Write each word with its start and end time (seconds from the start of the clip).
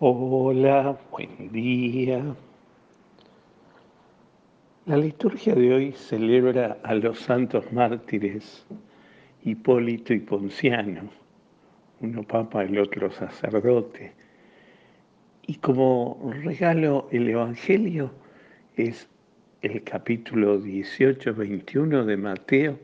Hola, 0.00 0.96
buen 1.10 1.50
día. 1.50 2.22
La 4.86 4.96
liturgia 4.96 5.56
de 5.56 5.74
hoy 5.74 5.90
celebra 5.90 6.78
a 6.84 6.94
los 6.94 7.18
santos 7.18 7.72
mártires 7.72 8.64
Hipólito 9.42 10.14
y 10.14 10.20
Ponciano, 10.20 11.10
uno 12.00 12.22
papa, 12.22 12.62
el 12.62 12.78
otro 12.78 13.10
sacerdote. 13.10 14.12
Y 15.48 15.56
como 15.56 16.32
regalo 16.44 17.08
el 17.10 17.28
Evangelio 17.30 18.12
es 18.76 19.08
el 19.62 19.82
capítulo 19.82 20.60
18-21 20.60 22.04
de 22.04 22.16
Mateo 22.16 22.78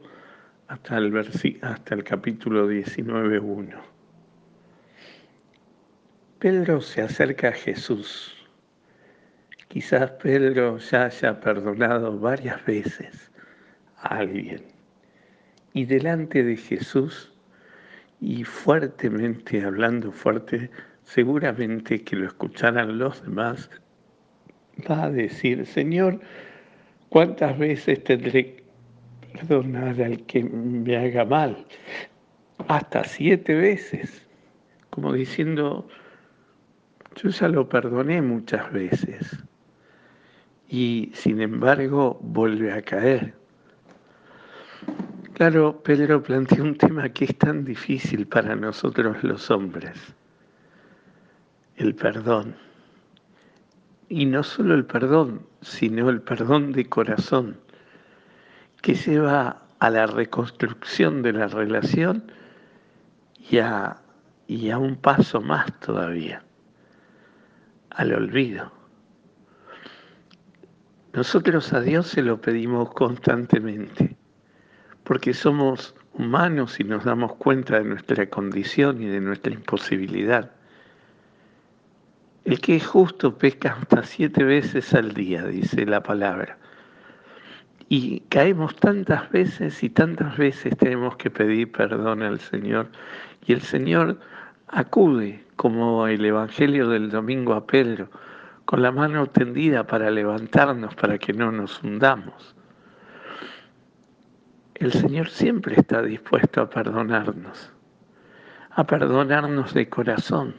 hasta 0.66 0.98
el, 0.98 1.16
hasta 1.62 1.94
el 1.94 2.02
capítulo 2.02 2.68
19-1. 2.68 3.93
Pedro 6.44 6.82
se 6.82 7.00
acerca 7.00 7.48
a 7.48 7.52
Jesús. 7.52 8.36
Quizás 9.68 10.10
Pedro 10.22 10.76
ya 10.76 11.06
haya 11.06 11.40
perdonado 11.40 12.18
varias 12.18 12.62
veces 12.66 13.32
a 13.96 14.18
alguien. 14.18 14.62
Y 15.72 15.86
delante 15.86 16.44
de 16.44 16.58
Jesús, 16.58 17.32
y 18.20 18.44
fuertemente, 18.44 19.64
hablando 19.64 20.12
fuerte, 20.12 20.70
seguramente 21.02 22.04
que 22.04 22.14
lo 22.14 22.26
escucharan 22.26 22.98
los 22.98 23.22
demás, 23.22 23.70
va 24.86 25.04
a 25.04 25.10
decir, 25.10 25.64
Señor, 25.64 26.20
¿cuántas 27.08 27.56
veces 27.56 28.04
tendré 28.04 28.56
que 28.56 28.64
perdonar 29.32 29.98
al 30.02 30.26
que 30.26 30.44
me 30.44 30.94
haga 30.94 31.24
mal? 31.24 31.64
Hasta 32.68 33.02
siete 33.04 33.54
veces, 33.54 34.28
como 34.90 35.14
diciendo, 35.14 35.88
yo 37.14 37.28
ya 37.30 37.48
lo 37.48 37.68
perdoné 37.68 38.20
muchas 38.22 38.72
veces 38.72 39.44
y 40.68 41.12
sin 41.14 41.40
embargo 41.40 42.18
vuelve 42.20 42.72
a 42.72 42.82
caer. 42.82 43.34
Claro, 45.34 45.82
Pedro 45.82 46.22
plantea 46.22 46.62
un 46.62 46.76
tema 46.76 47.08
que 47.08 47.26
es 47.26 47.38
tan 47.38 47.64
difícil 47.64 48.26
para 48.26 48.54
nosotros 48.54 49.22
los 49.22 49.50
hombres, 49.50 49.96
el 51.76 51.94
perdón. 51.94 52.56
Y 54.08 54.26
no 54.26 54.42
solo 54.42 54.74
el 54.74 54.84
perdón, 54.84 55.46
sino 55.60 56.08
el 56.10 56.20
perdón 56.20 56.72
de 56.72 56.88
corazón, 56.88 57.56
que 58.80 58.94
lleva 58.94 59.62
a 59.78 59.90
la 59.90 60.06
reconstrucción 60.06 61.22
de 61.22 61.32
la 61.32 61.48
relación 61.48 62.30
y 63.50 63.58
a, 63.58 63.96
y 64.46 64.70
a 64.70 64.78
un 64.78 64.96
paso 64.96 65.40
más 65.40 65.80
todavía 65.80 66.44
al 67.94 68.12
olvido. 68.12 68.72
Nosotros 71.12 71.72
a 71.72 71.80
Dios 71.80 72.08
se 72.08 72.22
lo 72.22 72.40
pedimos 72.40 72.92
constantemente, 72.92 74.16
porque 75.04 75.32
somos 75.32 75.94
humanos 76.12 76.80
y 76.80 76.84
nos 76.84 77.04
damos 77.04 77.34
cuenta 77.36 77.78
de 77.78 77.84
nuestra 77.84 78.28
condición 78.28 79.00
y 79.00 79.06
de 79.06 79.20
nuestra 79.20 79.52
imposibilidad. 79.52 80.50
El 82.44 82.60
que 82.60 82.76
es 82.76 82.86
justo 82.86 83.38
peca 83.38 83.78
hasta 83.80 84.02
siete 84.02 84.44
veces 84.44 84.92
al 84.92 85.14
día, 85.14 85.46
dice 85.46 85.86
la 85.86 86.02
palabra. 86.02 86.58
Y 87.88 88.20
caemos 88.28 88.74
tantas 88.76 89.30
veces 89.30 89.82
y 89.82 89.90
tantas 89.90 90.36
veces 90.36 90.76
tenemos 90.76 91.16
que 91.16 91.30
pedir 91.30 91.70
perdón 91.70 92.22
al 92.22 92.40
Señor. 92.40 92.88
Y 93.46 93.52
el 93.52 93.60
Señor 93.60 94.18
acude, 94.74 95.44
como 95.54 96.08
el 96.08 96.24
Evangelio 96.24 96.88
del 96.88 97.08
domingo 97.08 97.54
a 97.54 97.64
Pedro, 97.64 98.08
con 98.64 98.82
la 98.82 98.90
mano 98.90 99.26
tendida 99.28 99.86
para 99.86 100.10
levantarnos, 100.10 100.94
para 100.96 101.16
que 101.18 101.32
no 101.32 101.52
nos 101.52 101.82
hundamos. 101.82 102.56
El 104.74 104.92
Señor 104.92 105.28
siempre 105.28 105.76
está 105.76 106.02
dispuesto 106.02 106.60
a 106.60 106.68
perdonarnos, 106.68 107.70
a 108.72 108.84
perdonarnos 108.84 109.72
de 109.74 109.88
corazón, 109.88 110.56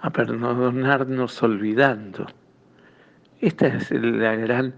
a 0.00 0.10
perdonarnos 0.10 1.42
olvidando. 1.42 2.26
Esta 3.40 3.66
es 3.66 3.90
la 3.90 4.36
gran, 4.36 4.74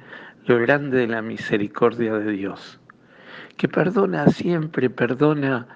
lo 0.47 0.59
grande 0.59 0.97
de 0.97 1.09
la 1.09 1.21
misericordia 1.21 2.15
de 2.15 2.33
Dios, 2.33 2.81
que 3.59 3.69
perdona 3.69 4.29
siempre, 4.29 4.89
perdona 4.89 5.69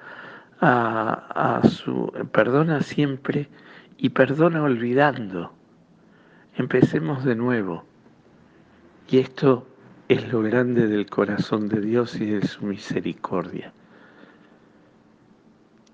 a, 0.61 1.61
su, 1.69 2.13
perdona 2.33 2.81
siempre 2.83 3.49
y 3.97 4.11
perdona 4.11 4.63
olvidando. 4.63 5.53
Empecemos 6.57 7.25
de 7.25 7.35
nuevo. 7.35 7.85
Y 9.09 9.19
esto 9.19 9.67
es 10.09 10.31
lo 10.33 10.43
grande 10.43 10.87
del 10.87 11.07
corazón 11.07 11.69
de 11.69 11.81
Dios 11.81 12.21
y 12.21 12.27
de 12.27 12.47
su 12.47 12.65
misericordia. 12.65 13.73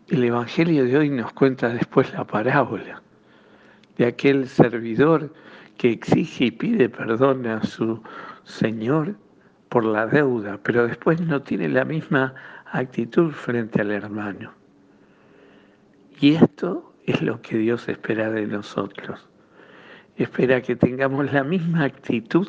El 0.09 0.25
Evangelio 0.25 0.85
de 0.85 0.99
hoy 0.99 1.11
nos 1.11 1.33
cuenta 1.33 1.69
después 1.69 2.13
la 2.13 2.25
parábola 2.25 3.03
de 3.97 4.07
aquel 4.07 4.49
servidor 4.49 5.33
que 5.79 5.91
exige 5.91 6.47
y 6.47 6.51
pide 6.51 6.89
perdón 6.89 7.47
a 7.47 7.63
su 7.63 8.03
Señor 8.45 9.17
por 9.69 9.85
la 9.85 10.07
deuda, 10.07 10.59
pero 10.63 10.87
después 10.87 11.21
no 11.21 11.43
tiene 11.43 11.69
la 11.69 11.85
misma 11.85 12.35
actitud 12.67 13.33
frente 13.33 13.81
al 13.81 13.91
hermano. 13.91 14.53
Y 16.21 16.35
esto 16.35 16.95
es 17.07 17.23
lo 17.23 17.43
que 17.43 17.59
Dios 17.59 17.89
espera 17.89 18.31
de 18.31 18.47
nosotros. 18.47 19.29
Espera 20.17 20.63
que 20.63 20.77
tengamos 20.77 21.33
la 21.33 21.45
misma 21.45 21.85
actitud 21.85 22.49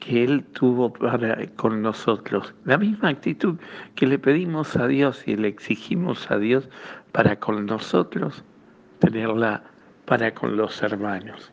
que 0.00 0.24
Él 0.24 0.44
tuvo 0.52 0.92
para, 0.92 1.46
con 1.56 1.80
nosotros, 1.80 2.54
la 2.64 2.76
misma 2.76 3.08
actitud 3.08 3.56
que 3.94 4.06
le 4.06 4.18
pedimos 4.18 4.76
a 4.76 4.86
Dios 4.86 5.26
y 5.26 5.36
le 5.36 5.48
exigimos 5.48 6.30
a 6.30 6.38
Dios 6.38 6.68
para 7.12 7.38
con 7.40 7.64
nosotros, 7.64 8.44
tenerla 8.98 9.62
para 10.04 10.34
con 10.34 10.56
los 10.56 10.82
hermanos. 10.82 11.52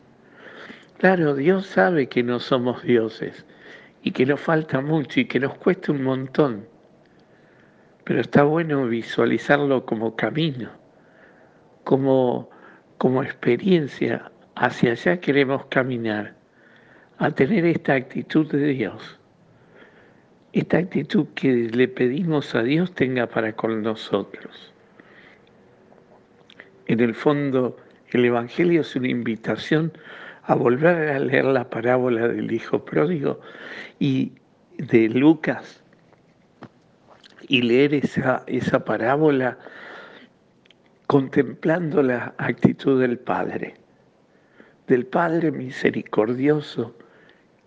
Claro, 0.98 1.34
Dios 1.34 1.66
sabe 1.66 2.08
que 2.08 2.22
no 2.22 2.40
somos 2.40 2.82
dioses 2.82 3.46
y 4.02 4.10
que 4.10 4.26
nos 4.26 4.40
falta 4.40 4.80
mucho 4.80 5.20
y 5.20 5.24
que 5.24 5.40
nos 5.40 5.54
cuesta 5.54 5.92
un 5.92 6.02
montón, 6.02 6.66
pero 8.04 8.20
está 8.20 8.42
bueno 8.42 8.86
visualizarlo 8.86 9.84
como 9.86 10.16
camino, 10.16 10.70
como, 11.84 12.50
como 12.98 13.22
experiencia. 13.22 14.30
Hacia 14.54 14.92
allá 14.92 15.20
queremos 15.20 15.66
caminar, 15.66 16.34
a 17.18 17.30
tener 17.30 17.64
esta 17.64 17.94
actitud 17.94 18.50
de 18.50 18.66
Dios, 18.66 19.18
esta 20.52 20.78
actitud 20.78 21.26
que 21.34 21.70
le 21.70 21.88
pedimos 21.88 22.54
a 22.54 22.62
Dios 22.62 22.92
tenga 22.94 23.26
para 23.26 23.54
con 23.54 23.82
nosotros. 23.82 24.72
En 26.86 27.00
el 27.00 27.14
fondo, 27.14 27.76
el 28.10 28.24
Evangelio 28.26 28.82
es 28.82 28.94
una 28.96 29.08
invitación 29.08 29.92
a 30.42 30.54
volver 30.54 31.10
a 31.10 31.18
leer 31.18 31.46
la 31.46 31.70
parábola 31.70 32.28
del 32.28 32.52
Hijo 32.52 32.84
Pródigo 32.84 33.40
y 33.98 34.32
de 34.76 35.08
Lucas 35.08 35.81
y 37.52 37.60
leer 37.60 37.92
esa, 37.92 38.44
esa 38.46 38.82
parábola 38.82 39.58
contemplando 41.06 42.02
la 42.02 42.34
actitud 42.38 42.98
del 42.98 43.18
Padre, 43.18 43.74
del 44.86 45.04
Padre 45.04 45.52
misericordioso 45.52 46.96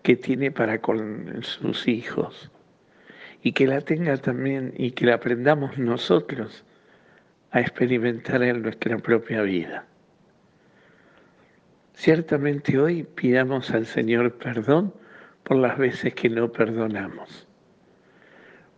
que 0.02 0.16
tiene 0.16 0.50
para 0.50 0.82
con 0.82 1.44
sus 1.44 1.88
hijos 1.88 2.50
y 3.44 3.52
que 3.52 3.68
la 3.68 3.80
tenga 3.80 4.18
también 4.18 4.74
y 4.76 4.90
que 4.90 5.06
la 5.06 5.14
aprendamos 5.14 5.78
nosotros 5.78 6.64
a 7.52 7.62
experimentar 7.62 8.42
en 8.42 8.64
nuestra 8.64 8.98
propia 8.98 9.44
vida. 9.44 9.86
Ciertamente 11.94 12.80
hoy 12.80 13.04
pidamos 13.04 13.70
al 13.70 13.86
Señor 13.86 14.34
perdón 14.40 14.96
por 15.44 15.58
las 15.58 15.78
veces 15.78 16.16
que 16.16 16.28
no 16.28 16.52
perdonamos 16.52 17.45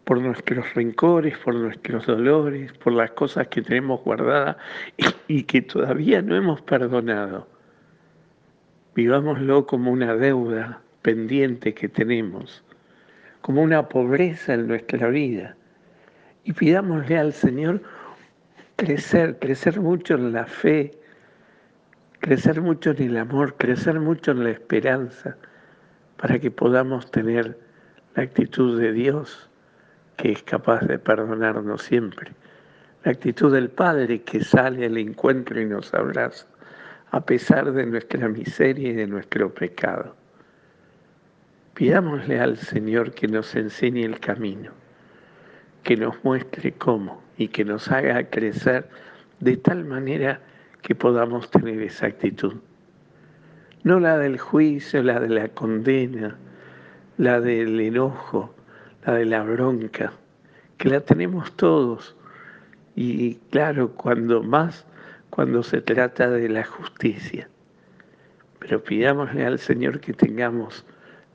por 0.08 0.22
nuestros 0.22 0.74
rencores, 0.74 1.38
por 1.38 1.54
nuestros 1.54 2.06
dolores, 2.06 2.72
por 2.72 2.94
las 2.94 3.12
cosas 3.12 3.50
que 3.50 3.62
tenemos 3.62 4.02
guardadas 4.06 4.56
y, 5.28 5.44
que 5.44 5.62
todavía 5.62 6.22
no 6.22 6.34
hemos 6.34 6.62
perdonado. 6.62 7.46
Vivámoslo 8.96 9.68
como 9.68 9.92
una 9.92 10.16
deuda 10.16 10.82
pendiente 11.02 11.74
que 11.74 11.90
tenemos, 11.90 12.64
como 13.42 13.62
una 13.62 13.90
pobreza 13.90 14.54
en 14.54 14.68
nuestra 14.70 15.10
vida. 15.10 15.58
Y 16.46 16.54
pidámosle 16.54 17.18
al 17.18 17.34
Señor 17.34 17.82
crecer, 18.78 19.38
crecer 19.40 19.82
mucho 19.82 20.16
en 20.16 20.32
la 20.32 20.46
fe, 20.46 20.92
crecer 22.22 22.62
mucho 22.62 22.92
en 22.92 23.04
el 23.04 23.18
amor, 23.18 23.58
crecer 23.58 24.00
mucho 24.00 24.32
en 24.32 24.46
la 24.46 24.52
esperanza, 24.52 25.36
para 26.16 26.40
que 26.40 26.50
podamos 26.50 27.12
tener 27.12 27.60
la 28.16 28.24
actitud 28.24 28.80
de 28.80 28.94
Dios 28.94 29.47
que 30.18 30.32
es 30.34 30.44
capaz 30.44 30.82
de 30.82 31.00
perdonarnos 31.00 31.84
siempre. 31.84 32.32
La 33.04 33.12
actitud 33.12 33.54
del 33.54 33.70
Padre 33.70 34.24
que 34.24 34.44
sale 34.44 34.86
al 34.86 34.98
encuentro 34.98 35.62
y 35.62 35.66
nos 35.66 35.94
abraza 35.94 36.46
a 37.12 37.22
pesar 37.22 37.72
de 37.72 37.86
nuestra 37.86 38.28
miseria 38.28 38.90
y 38.90 38.94
de 38.94 39.08
nuestro 39.08 39.54
pecado. 39.54 40.16
Pidámosle 41.74 42.40
al 42.40 42.58
Señor 42.58 43.14
que 43.14 43.28
nos 43.28 43.56
enseñe 43.56 44.04
el 44.04 44.20
camino, 44.20 44.72
que 45.84 45.96
nos 45.96 46.22
muestre 46.24 46.74
cómo 46.74 47.24
y 47.38 47.48
que 47.48 47.64
nos 47.64 47.90
haga 47.92 48.30
crecer 48.30 48.90
de 49.40 49.56
tal 49.58 49.86
manera 49.86 50.42
que 50.82 50.96
podamos 50.96 51.50
tener 51.52 51.82
esa 51.82 52.08
actitud. 52.08 52.56
No 53.84 54.00
la 54.00 54.18
del 54.18 54.40
juicio, 54.40 55.04
la 55.04 55.20
de 55.20 55.30
la 55.30 55.48
condena, 55.50 56.36
la 57.18 57.40
del 57.40 57.80
enojo, 57.80 58.54
de 59.14 59.26
la 59.26 59.44
bronca, 59.44 60.14
que 60.78 60.90
la 60.90 61.02
tenemos 61.02 61.56
todos. 61.56 62.16
Y 62.96 63.36
claro, 63.52 63.94
cuando 63.94 64.44
más, 64.44 64.86
cuando 65.30 65.64
se 65.64 65.82
trata 65.82 66.30
de 66.30 66.50
la 66.50 66.64
justicia. 66.64 67.50
Pero 68.60 68.84
pidámosle 68.84 69.46
al 69.46 69.60
Señor 69.60 70.00
que 70.00 70.14
tengamos 70.14 70.86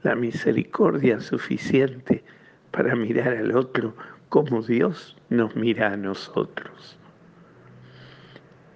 la 0.03 0.15
misericordia 0.15 1.21
suficiente 1.21 2.25
para 2.73 2.97
mirar 2.97 3.37
al 3.37 3.57
otro 3.57 3.95
como 4.29 4.63
Dios 4.63 5.17
nos 5.29 5.55
mira 5.55 5.93
a 5.93 5.97
nosotros. 5.97 6.99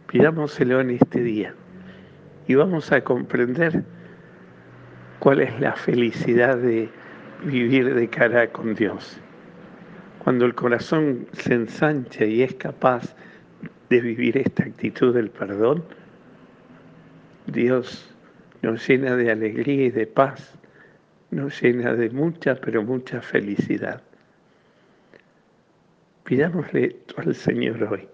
Pidámoselo 0.07 0.81
en 0.81 0.91
este 0.91 1.21
día 1.21 1.55
y 2.47 2.55
vamos 2.55 2.93
a 2.93 3.03
comprender 3.03 3.85
cuál 5.19 5.41
es 5.41 5.59
la 5.59 5.73
felicidad 5.73 6.59
de 6.59 6.91
vivir 7.45 7.95
de 7.95 8.09
cara 8.09 8.49
con 8.49 8.75
Dios. 8.75 9.19
Cuando 10.19 10.45
el 10.45 10.55
corazón 10.55 11.27
se 11.33 11.55
ensancha 11.55 12.25
y 12.25 12.43
es 12.43 12.55
capaz 12.55 13.15
de 13.89 14.01
vivir 14.01 14.39
esta 14.39 14.65
actitud 14.65 15.15
del 15.15 15.31
perdón, 15.31 15.85
Dios 17.47 18.13
nos 18.63 18.87
llena 18.89 19.17
de 19.17 19.31
alegría 19.31 19.87
y 19.87 19.91
de 19.91 20.07
paz, 20.07 20.59
nos 21.31 21.61
llena 21.63 21.95
de 21.95 22.11
mucha, 22.11 22.57
pero 22.57 22.83
mucha 22.83 23.21
felicidad. 23.21 24.03
Pidámosle 26.25 26.97
al 27.17 27.35
Señor 27.35 27.85
hoy 27.85 28.09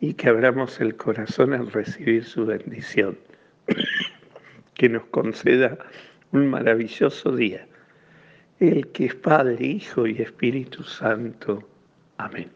y 0.00 0.12
que 0.12 0.28
abramos 0.28 0.80
el 0.80 0.96
corazón 0.96 1.54
al 1.54 1.72
recibir 1.72 2.24
su 2.24 2.44
bendición, 2.44 3.16
que 4.74 4.90
nos 4.90 5.06
conceda 5.06 5.78
un 6.32 6.50
maravilloso 6.50 7.34
día, 7.34 7.66
el 8.60 8.88
que 8.88 9.06
es 9.06 9.14
Padre, 9.14 9.66
Hijo 9.66 10.06
y 10.06 10.20
Espíritu 10.20 10.82
Santo. 10.84 11.68
Amén. 12.18 12.54